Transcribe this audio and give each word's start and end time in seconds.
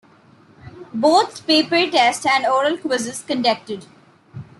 Both 0.95 1.45
paper 1.45 1.87
test 1.87 2.25
and 2.25 2.43
oral 2.47 2.75
quizzes 2.75 3.21
conducted. 3.21 3.85